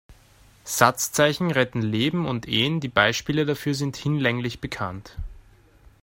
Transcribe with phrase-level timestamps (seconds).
[0.63, 5.15] Satzzeichen retten Leben und Ehen, die Beispiele dafür sind hinlänglich bekannt.